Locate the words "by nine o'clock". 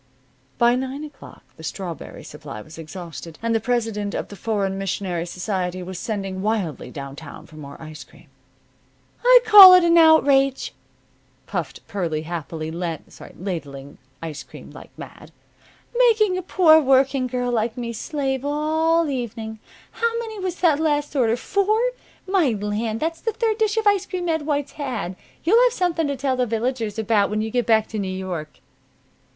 0.57-1.43